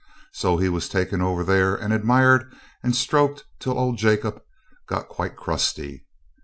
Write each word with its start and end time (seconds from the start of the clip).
So 0.33 0.57
he 0.57 0.67
was 0.67 0.89
taken 0.89 1.21
over 1.21 1.43
there 1.43 1.75
and 1.75 1.93
admired 1.93 2.51
and 2.81 2.95
stroked 2.95 3.45
till 3.59 3.77
old 3.77 3.99
Jacob 3.99 4.41
got 4.87 5.07
quite 5.09 5.35
crusty. 5.35 6.07